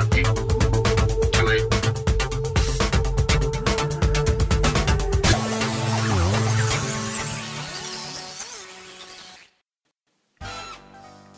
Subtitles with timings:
[0.00, 0.24] wanting
[1.32, 1.62] to it.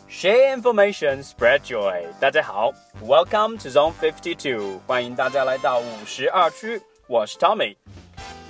[0.07, 2.05] Share information, spread joy.
[2.19, 7.77] 大家好，Welcome to Zone Fifty Two，欢迎大家来到五十二区，我是 Tommy。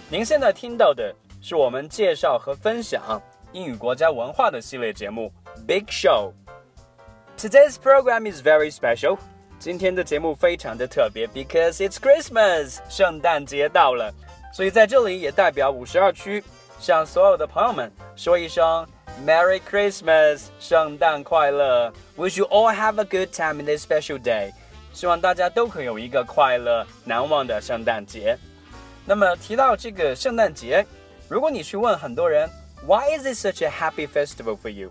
[0.09, 5.31] 您现在听到的是我们介绍和分享英语国家文化的系列节目《
[5.67, 9.19] Big Show》。Today's program is very special.
[9.64, 14.12] 今天的节目非常的特别，because it's Christmas，圣诞节到了，
[14.52, 16.44] 所以在这里也代表五十二区
[16.78, 18.86] 向所有的朋友们说一声
[19.26, 24.52] Merry Christmas，圣诞快乐！Wish you all have a good time in this special day。
[24.92, 28.36] 希望大家都可以有一个快乐难忘的圣诞节。
[29.06, 30.84] 那么提到这个圣诞节，
[31.26, 32.46] 如果你去问很多人
[32.86, 34.90] ，Why is it such a happy festival for you？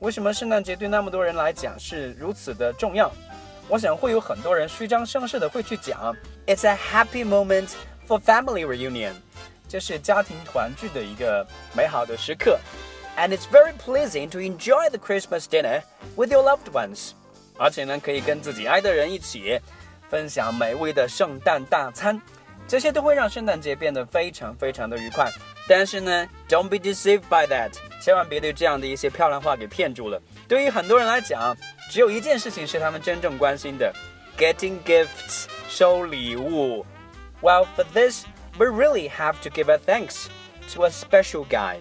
[0.00, 3.10] 为什么圣诞节对那么多人来讲是如此的重要？
[3.72, 6.14] 我想会有很多人虚张声势的会去讲
[6.46, 7.70] ，It's a happy moment
[8.06, 9.14] for family reunion，
[9.66, 12.60] 这是家庭团聚的一个美好的时刻
[13.16, 15.80] ，and it's very pleasing to enjoy the Christmas dinner
[16.16, 17.12] with your loved ones，
[17.56, 19.58] 而且呢可以跟自己爱的人一起
[20.10, 22.20] 分享美味的圣诞大餐，
[22.68, 25.32] 这些都会让圣诞节变得非常非常的愉快。
[25.66, 27.70] 但是呢，Don't be deceived by that，
[28.02, 30.20] 千万别被这样的一些漂亮话给骗住了。
[30.52, 31.56] 对于很多人来讲，
[31.90, 33.90] 只有一件事情是他们真正关心的
[34.36, 36.84] ：getting gifts，收礼物。
[37.40, 38.26] Well, for this,
[38.58, 40.26] we really have to give a thanks
[40.74, 41.76] to a special guy。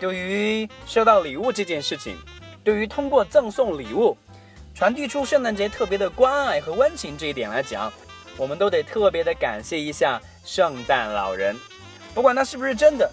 [0.00, 2.16] 对于收到礼物这件事情，
[2.64, 4.18] 对于通过赠送礼物
[4.74, 7.92] 传递出圣诞节特别的关爱和温情这一点来讲，
[8.36, 11.56] 我们都得特别的感谢一下圣诞老人。
[12.12, 13.08] 不管它是不是真的，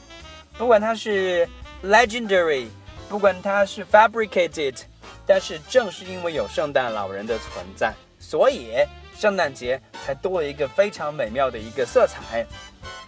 [0.57, 1.47] 不管它是
[1.83, 2.65] legendary，
[3.12, 4.84] 不管它是 fabricated，
[5.28, 8.72] 但是正是因为有圣诞老人的存在，所以
[9.20, 12.45] 圣诞节才多了一个非常美妙的一个色彩。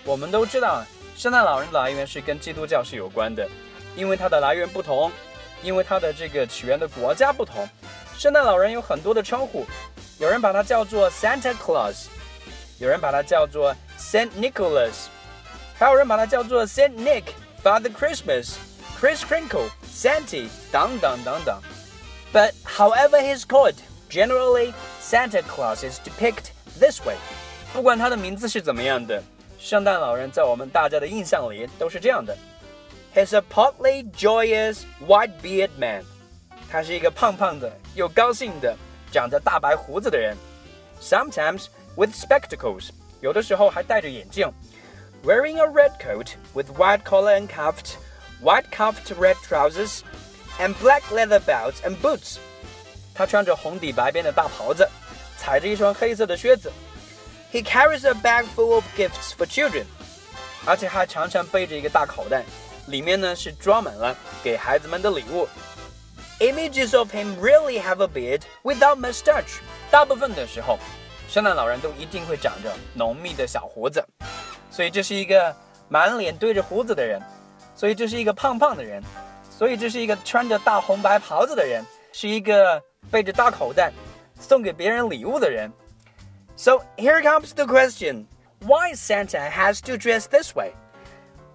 [0.04, 0.84] 我们都知道，
[1.16, 3.48] 圣诞老人的来源是跟基督教是有关的，
[3.96, 5.10] 因为它的来源不同，
[5.62, 7.66] 因为它的这个起源的国家不同。
[8.18, 9.66] 圣诞老人有很多的称呼，
[10.20, 12.08] 有人把它叫做 Santa Claus，
[12.78, 15.08] 有人把它叫做 Saint Nicholas。
[15.80, 17.24] 还有人把它叫做 Saint Nick、
[17.64, 18.56] Father Christmas、
[19.00, 21.61] Chris Crinkle、Santy 等等等等。
[22.33, 23.77] But however he's called,
[24.11, 27.17] generally Santa Claus is depicted this way。
[27.73, 29.23] 不管他的名字是怎么样的，
[29.59, 32.37] 圣诞老人在我们大家的印象里都是这样的。
[33.15, 36.05] He's a portly, joyous, white-bearded man。
[36.71, 38.77] 他是一个胖胖的、又高兴的、
[39.11, 40.37] 长着大白胡子的人。
[41.01, 41.67] Sometimes
[41.97, 42.91] with spectacles，
[43.21, 44.51] 有的时候还戴着眼镜。
[45.25, 47.97] wearing a red coat with white collar and cuffed,
[48.43, 50.01] white cuffed red trousers,
[50.59, 52.39] and black leather belts and boots.
[53.15, 54.89] 他穿着红底白边的大袍子，
[55.37, 56.73] 踩着一双黑色的靴子。
[57.53, 59.85] He carries a bag full of gifts for children，
[60.65, 62.45] 而且还常常背着一个大口袋，
[62.87, 65.49] 里面呢是装满了给孩子们的礼物。
[66.41, 69.59] Images of him really have a beard without mustache。
[69.91, 70.79] 大部分的时候，
[71.29, 74.07] 圣诞老人都一定会长着浓密的小胡子。
[74.71, 75.57] 所以这是一个
[75.89, 77.21] 满脸堆着胡子的人，
[77.76, 79.02] 所以这是一个胖胖的人，
[79.50, 83.92] 所以这是一个穿着大红白袍子的人，是一个背着大口袋
[84.40, 85.72] 送给别人礼物的人。
[86.56, 88.26] So here comes the question:
[88.60, 90.74] Why Santa has to dress this way？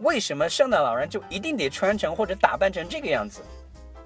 [0.01, 3.41] 为什么圣诞老人就一定得穿成或者打扮成这个样子？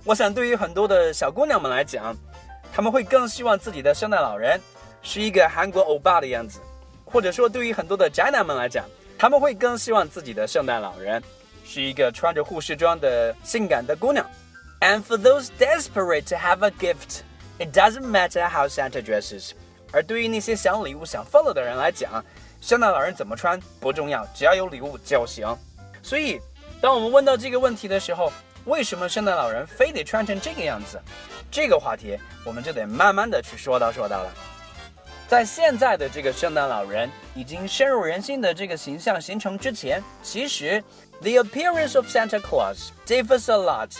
[0.04, 2.16] 我想对于很多的小姑娘们来讲，
[2.72, 4.60] 她们会更希望自己的圣诞老人
[5.02, 6.60] 是一个韩国欧巴的样子，
[7.04, 8.84] 或者说对于很多的宅男们来讲。
[9.18, 11.22] 他们会更希望自己的圣诞老人
[11.64, 14.24] 是一个穿着护士装的性感的姑娘。
[14.80, 17.22] And for those desperate to have a gift,
[17.58, 19.52] it doesn't matter how Santa dresses。
[19.92, 22.24] 而对于那些想礼物想疯了的人来讲，
[22.60, 25.46] 圣诞老人怎么穿不重要，只要有礼物就行。
[26.02, 26.40] 所以，
[26.80, 28.32] 当我们问到这个问题的时候，
[28.64, 31.00] 为什么圣诞老人非得穿成这个样子？
[31.50, 34.32] 这个话题我们就得慢慢的去说道说道了。
[35.28, 40.82] 在现在的这个圣诞老人已经深入人心的这个形象形成之前，其实
[41.21, 43.91] the appearance of Santa Claus differs a lot。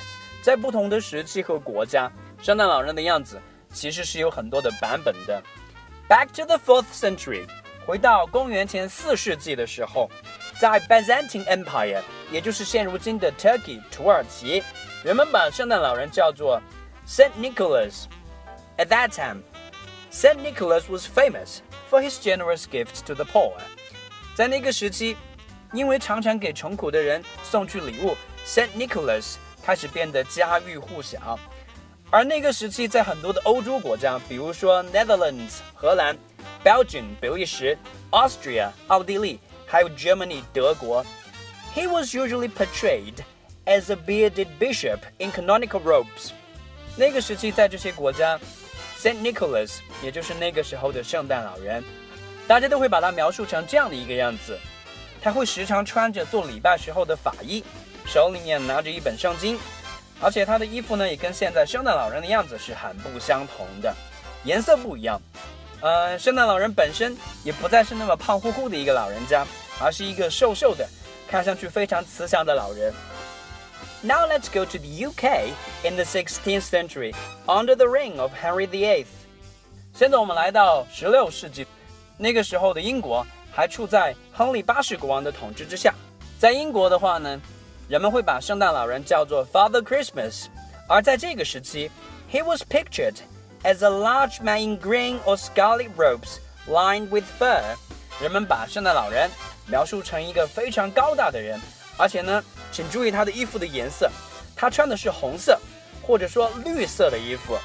[0.41, 3.41] 在不同的时期和国家，圣诞老人的样子
[3.73, 5.41] 其实是有很多的版本的。
[6.07, 7.45] Back to the fourth century，
[7.85, 10.09] 回到公元前四世纪的时候，
[10.59, 12.01] 在 Byzantine Empire，
[12.31, 14.63] 也就是现如今的 Turkey 土耳其，
[15.03, 16.61] 人们把圣诞老人叫做
[17.07, 21.59] Saint Nicholas。At that time。Saint Nicholas was famous
[21.91, 23.51] for his generous gifts to the poor。
[24.35, 25.17] 在那个时期，
[25.72, 28.16] 因为常常给穷苦的人送去礼物
[28.46, 31.38] ，Saint Nicholas 开始变得家喻户晓。
[32.10, 36.14] 而那个时期，在很多的欧洲国家，比如说 Netherlands 荷兰、
[36.62, 37.78] Belgium 比利时、
[38.10, 41.02] Austria 奥地利，还有 Germany 德国
[41.74, 43.14] ，he was usually portrayed
[43.64, 46.32] as a bearded bishop in canonical robes。
[46.96, 48.38] 那个时期，在这些国家
[48.98, 51.82] ，Saint Nicholas 也就是那个时候的圣诞老人，
[52.46, 54.58] 大家都会把他描述成这样的一个样子。
[55.22, 57.62] 他会时常穿着做礼拜时候的法衣，
[58.04, 59.58] 手里面拿着一本圣经。
[60.20, 63.94] 而且他的衣服呢，也跟现在圣诞老人的样子是很不相同的，
[64.44, 65.20] 颜色不一样。
[65.80, 69.44] 呃，圣诞老人本身也不再是那么胖乎乎的一个老人家，
[69.80, 70.88] 而是一个瘦瘦的，
[71.28, 72.92] 看上去非常慈祥的老人。
[74.00, 75.50] Now let's go to the UK
[75.84, 77.14] in the 16th century
[77.46, 79.06] under the reign of Henry VIII。
[79.94, 81.66] 现在我们来到16世纪，
[82.16, 85.94] 那个时候的英国还处在亨利八世国王的统治之下。
[86.38, 87.40] 在英国的话呢？
[87.88, 90.46] 人们会把圣诞老人叫做 Father Christmas，
[90.88, 91.90] 而在这个时期
[92.32, 93.16] ，he was pictured
[93.64, 97.60] as a large man in green or scarlet robes lined with fur。
[98.20, 99.28] 人们把圣诞老人
[99.66, 101.60] 描述成一个非常高大的人，
[101.98, 104.10] 而且呢，请注意他的衣服的颜色，
[104.56, 105.58] 他穿的是红色
[106.00, 107.58] 或者说绿色的衣服。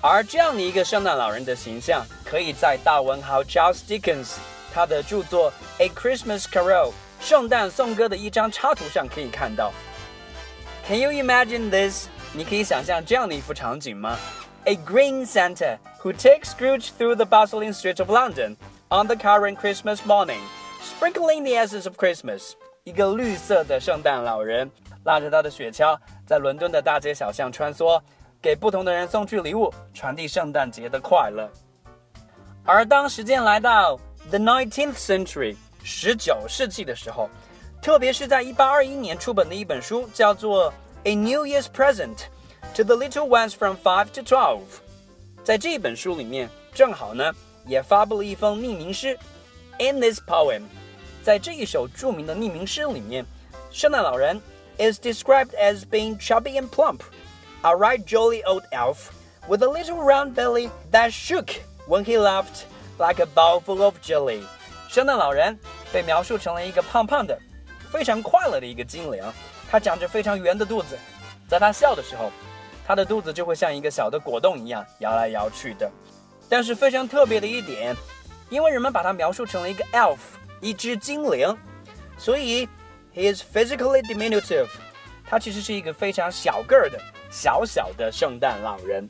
[0.00, 4.36] 而这样的一个圣诞老人的形象，可以在大文豪 Charles Dickens
[4.73, 6.89] 他的着作《A Christmas Carol》。
[7.21, 9.71] 圣诞颂歌的一张插图上可以看到。
[10.85, 12.07] Can you imagine this？
[12.33, 14.17] 你可以想象这样的一幅场景吗？
[14.65, 18.57] A green Santa who takes Scrooge through the bustling streets of London
[18.89, 20.41] on the current Christmas morning,
[20.83, 22.51] sprinkling the essence of Christmas。
[22.83, 24.69] 一个绿色的圣诞老人
[25.05, 25.97] 拉着他的雪橇，
[26.27, 27.99] 在伦敦的大街小巷穿梭，
[28.41, 31.49] 给不同的人送去礼物，传递圣诞节的快乐。
[32.63, 33.99] 而当时间来到
[34.29, 35.55] the 19th century。
[35.83, 37.29] 十九世纪的时候，
[37.81, 40.71] 特别是在一八二一年出本的一本书，叫做《
[41.03, 42.25] A New Year's Present
[42.75, 44.59] to the Little Ones from Five to Twelve》。
[45.43, 47.31] 在这本书里面，正好呢
[47.67, 49.15] 也发布了一封匿名诗。
[49.77, 50.63] In this poem，
[51.23, 53.23] 在这一首着名的匿名诗里面，
[53.69, 54.41] 圣诞老人
[54.79, 57.01] is described as being chubby and plump,
[57.61, 59.11] a right jolly old elf
[59.47, 61.49] with a little round belly that shook
[61.87, 62.63] when he laughed
[63.00, 64.42] like a bowl full of jelly.
[64.88, 65.58] 圣诞老人
[65.90, 67.36] 被描述成了一个胖胖的、
[67.90, 69.24] 非常快乐的一个精灵。
[69.70, 70.98] 他长着非常圆的肚子，
[71.48, 72.30] 在他笑的时候，
[72.86, 75.90] 他的肚子就会像一个小的果冻一样摇来摇去的。
[76.48, 77.96] 但是非常特别的一点，
[78.50, 80.18] 因为人们把他描述成了一个 elf，
[80.60, 81.56] 一只精灵，
[82.18, 82.68] 所以
[83.14, 84.68] he is physically diminutive。
[85.24, 86.98] 他其实是一个非常小个儿的
[87.30, 89.08] 小小的圣诞老人。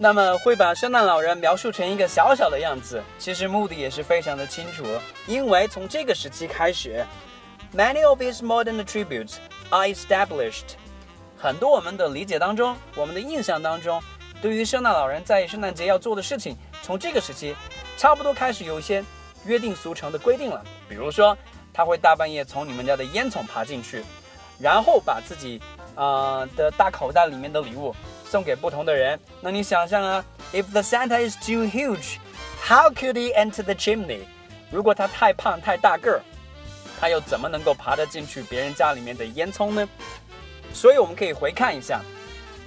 [0.00, 4.84] 那么会把圣诞老人描述成一个小小的样子，其实目的也是非常的清楚，
[5.26, 7.04] 因为从这个时期开始
[7.76, 9.34] ，many of his modern attributes
[9.70, 10.76] are established。
[11.36, 14.00] 很多我们的理解当中，我们的印象当中，
[14.40, 17.56] 对于圣诞老人在圣诞节要做的事情，从这个时期
[17.96, 19.04] 差不多开始有一些
[19.46, 20.64] 约定俗成的规定了。
[20.88, 21.36] 比如说，
[21.72, 24.04] 他会大半夜从你们家的烟囱爬进去，
[24.60, 25.60] 然后把自己
[25.96, 27.92] 啊的大口袋里面的礼物。
[28.28, 29.18] 送给不同的人。
[29.40, 32.18] 那你想象啊，If the Santa is too huge,
[32.62, 34.20] how could he enter the chimney？
[34.70, 36.20] 如果他太胖太大个儿，
[37.00, 39.88] 他又怎么能够爬得进去别人家里面的烟囱呢？
[40.74, 42.02] 所以我们可以回看一下，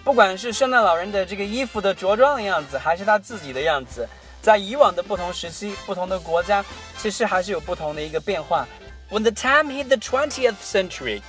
[0.03, 4.07] 不管是圣诞老人的这个衣服的着装的样子，还是他自己的样子，
[4.41, 6.65] 在以往的不同时期、不同的国家，
[6.97, 8.67] 其实还是有不同的一个变化。
[9.11, 11.21] When the time hit the twentieth century，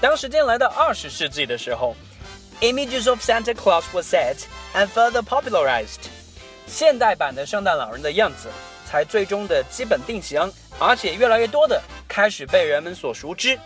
[0.00, 1.94] 当时间来到二十世纪的时候。
[2.62, 6.08] Images of Santa Claus were set and further popularized。
[6.66, 8.48] 现代版的圣诞老人的样子
[8.86, 13.58] 才最终的基本定型，而且越来越多的开始被人们所熟知。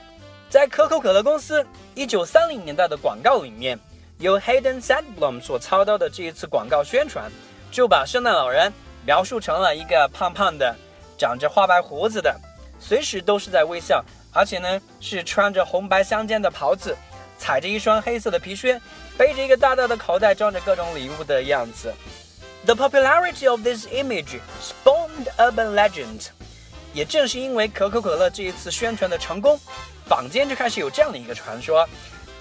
[0.49, 3.79] 在可口可乐公司1930年代的广告里面，
[4.19, 7.31] 由 Hayden Sandblom 所操刀的这一次广告宣传，
[7.71, 8.73] 就把圣诞老人
[9.07, 10.75] 描述成了一个胖胖的、
[11.17, 12.35] 长着花白胡子的，
[12.81, 16.97] 随时都是在微笑，而且呢是穿着红白相间的袍子。
[17.40, 18.80] 踩着一双黑色的皮靴，
[19.18, 21.94] 背着一个大大的口袋，装着各种礼物的样子。
[22.66, 26.28] The popularity of this image spawned urban legend。
[26.94, 29.60] 也正是因为可口可乐这一次宣传的成功，
[30.08, 31.86] 坊间就开始有这样的一个传说：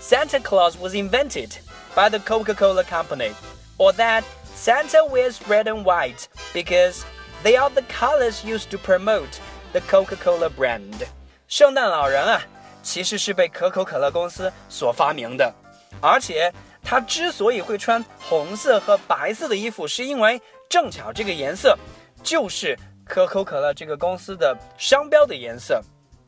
[0.00, 1.50] Santa Claus was invented
[1.94, 3.32] by the Coca-Cola Company,
[3.78, 4.22] or that
[4.54, 7.02] Santa wears red and white because
[7.42, 9.40] they are the colors used to promote
[9.72, 11.04] the Coca-Cola brand。
[11.48, 12.42] 圣诞老人啊！
[12.89, 15.53] 其实是被可口可乐公司所发明的，
[16.01, 16.51] 而且
[16.83, 21.77] 他之所以会穿红色和白色的衣服，是因为正巧这个颜色
[22.23, 25.83] 就是可口可乐这个公司的商标的颜色。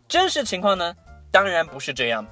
[0.08, 0.94] 真实情况呢，
[1.32, 2.24] 当然不是这样。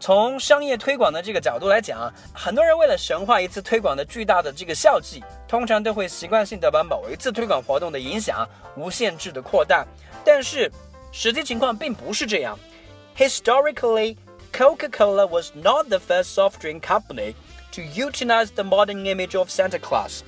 [0.00, 8.44] 从商业推广的这个角度来讲，很多人为了神话一次推广的巨大的这个效绩，通常都会习惯性的把某一次推广活动的影响
[8.76, 9.86] 无限制的扩大。
[10.24, 10.68] 但是
[11.12, 12.58] 实际情况并不是这样。
[13.15, 14.17] Historically,
[14.51, 17.35] Coca-Cola was not the first soft drink company
[17.71, 20.21] to utilize the modern image of Santa Claus。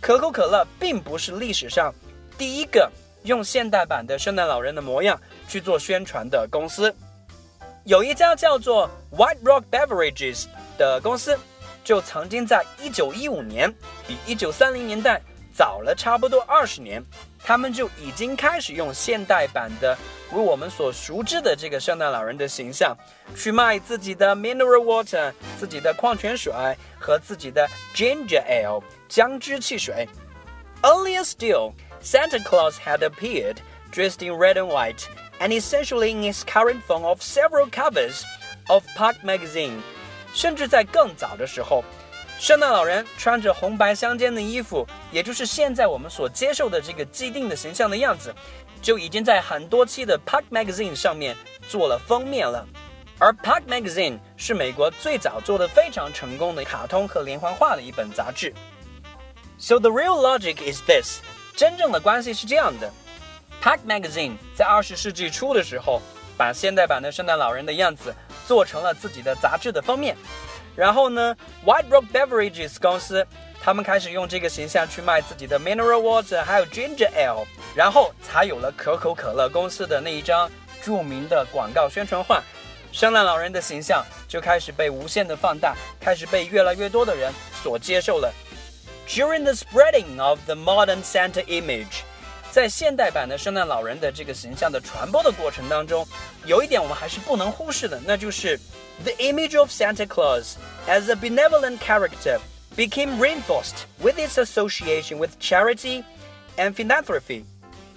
[0.00, 1.94] 可口可乐并不是历史上
[2.38, 2.90] 第一个
[3.24, 6.94] 用现代版的圣诞老人的模样去做宣传的公司。
[7.84, 11.38] 有一家叫做 White Rock Beverages 的公司，
[11.84, 13.74] 就曾经在1915年，
[14.06, 15.20] 比1930年代
[15.52, 17.02] 早了差不多二十年，
[17.44, 19.96] 他们就已经开始用现代版的
[20.32, 22.96] 为我们所熟知的这个圣诞老人的形象，
[23.34, 26.52] 去卖自己的 mineral water、自己的矿泉水
[26.98, 30.08] 和自己的 ginger ale 姜汁汽水。
[30.82, 33.56] Earlier still, Santa Claus had appeared
[33.92, 35.06] dressed in red and white
[35.40, 38.22] and essentially in its current form of several covers
[38.68, 39.80] of Park magazine。
[40.32, 41.82] 甚至在更早的时候，
[42.37, 48.33] 圣诞老人穿着红白相间的衣服，也就是现在我们所接受的这个既定的形象的样子，
[48.81, 51.35] 就已经在很多期的 Park magazine 上面
[51.67, 52.67] 做了封面了。
[53.17, 58.53] 而 Park magazine 是美国最早做的非常成功的卡通和连环画的一本杂志。
[59.57, 61.21] So the real logic is this，
[61.55, 62.91] 真正的关系是这样的。
[63.63, 66.01] Pack Magazine 在二十世纪初的时候，
[66.37, 68.13] 把现代版的圣诞老人的样子
[68.45, 70.15] 做成了自己的杂志的封面。
[70.75, 73.25] 然后呢，White Rock Beverages 公司
[73.61, 80.49] 他们开始用这个形象去卖自己的 Mineral Water，还有 Ginger Ale，然后才有了可口可乐公司的那一张
[80.83, 82.43] 著名的广告宣传画。
[82.91, 88.33] 圣诞老人的形象就开始被无限的放大，开始被越来越多的人所接受了。
[89.07, 92.03] During the spreading of the modern Santa image。
[92.55, 96.07] 在现代版的圣诞老人的这个形象的传播的过程当中，
[96.45, 98.57] 有一点我们还是不能忽视的，那就是
[99.03, 100.53] the image of Santa Claus
[100.87, 102.39] as a benevolent character
[102.77, 106.05] became reinforced with its association with charity
[106.55, 107.43] and philanthropy。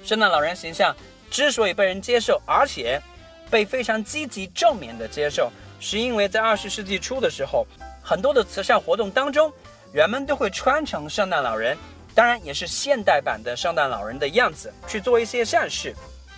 [0.02, 0.92] 圣诞老人形象
[1.30, 3.00] 之所以被人接受，而且
[3.48, 7.64] 被非常积极正面的接受，是因为在二十世纪初的时候，
[8.02, 9.52] 很多的慈善活动当中，
[9.92, 11.78] 人们都会穿成圣诞老人。
[12.17, 15.95] 当然也是现代版的圣诞老人的样子去做一些善事，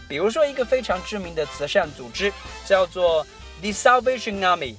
[0.08, 2.32] 比如说一个非常知名的慈善组织
[2.66, 3.26] 叫做
[3.62, 4.76] The Salvation Army，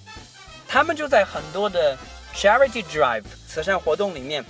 [0.67, 1.97] 他们就在很多的
[2.35, 4.45] charity drive 慈善活动里面，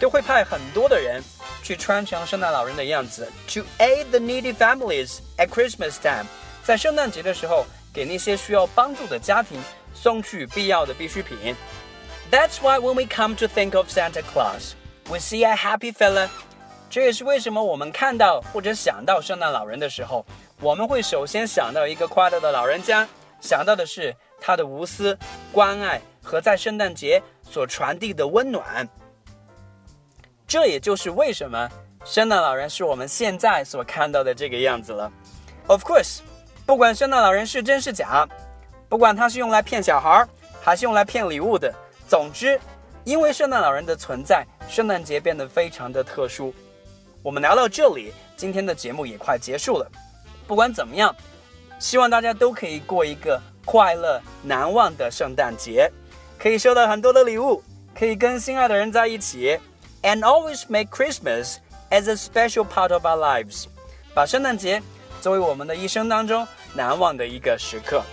[0.00, 1.22] 都会派很多的人
[1.62, 6.26] 去穿成圣诞老人的样子，to aid the needy families at Christmas time，
[6.62, 9.62] 在圣诞节的时候给那些需要帮助的家庭
[9.94, 11.54] 送去必要的必需品。
[12.30, 14.72] That's why when we come to think of Santa Claus。
[15.09, 16.29] We see a happy fella，
[16.87, 20.23] 这也是为什么我们看到或者想到圣诞老人的时候，
[20.61, 23.07] 我们会首先想到一个快乐的老人家，
[23.41, 25.17] 想到的是他的无私、
[25.51, 28.87] 关爱和在圣诞节所传递的温暖。
[30.47, 31.67] 这也就是为什么
[32.05, 35.11] 圣诞老人是我们现在所看到的这个样子了。
[35.65, 36.19] Of course，
[36.67, 38.27] 不管圣诞老人是真是假，
[38.87, 40.27] 不管他是用来骗小孩
[40.61, 41.73] 还是用来骗礼物的，
[42.07, 42.59] 总之，
[43.09, 44.45] 因为圣诞老人的存在。
[44.67, 46.53] 圣诞节变得非常的特殊。
[47.23, 49.91] 我们聊到这里，今天的节目也快结束了。
[50.45, 51.15] 不管怎么样，
[51.79, 55.91] 希望大家都可以过一个快乐难忘的圣诞节，
[56.37, 57.63] 可以收到很多的礼物，
[57.97, 59.59] 可以跟心爱的人在一起
[60.03, 61.55] ，and always make Christmas
[61.89, 63.65] as a special part of our lives，
[64.13, 64.79] 把圣诞节
[65.19, 68.03] 作为我们的一生当中难忘的一个时刻。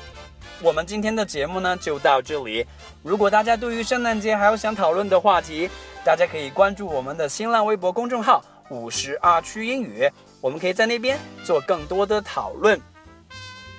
[0.62, 2.66] 我们今天的节目呢就到这里。
[3.06, 5.70] 如果大家对于圣诞节还有想讨论的话题，
[6.04, 10.10] 大家可以关注我们的新浪微博公众号“五十二区英语”，
[10.42, 12.76] 我们可以在那边做更多的讨论。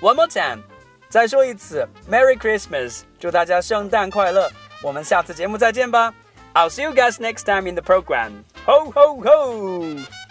[0.00, 0.62] One more time，
[1.10, 4.50] 再说一次，Merry Christmas，祝大家圣诞快乐！
[4.82, 6.14] 我们下次节目再见吧。
[6.54, 8.44] I'll see you guys next time in the program.
[8.64, 10.27] Ho ho ho!